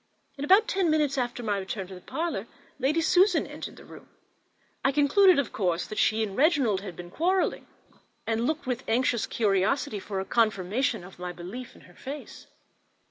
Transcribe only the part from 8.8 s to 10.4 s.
anxious curiosity for a